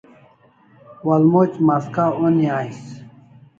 Walmoc 1.07 1.51
maska 1.67 2.03
oni 2.25 2.45
ais 2.59 2.81